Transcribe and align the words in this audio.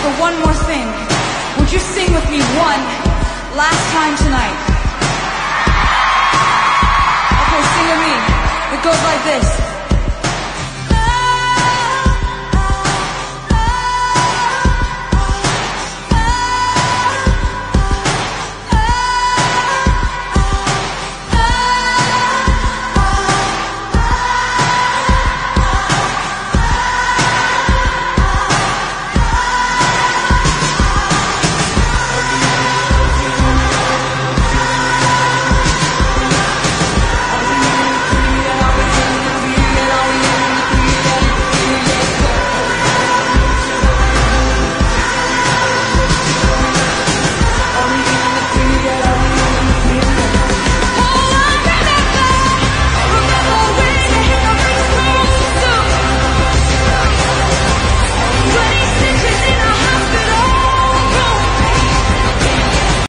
for 0.00 0.12
one 0.20 0.38
more 0.40 0.54
thing. 0.54 0.86
Would 1.58 1.70
you 1.70 1.78
sing 1.78 2.12
with 2.14 2.24
me 2.30 2.40
one 2.56 2.82
last 3.54 3.82
time 3.92 4.16
tonight? 4.16 4.69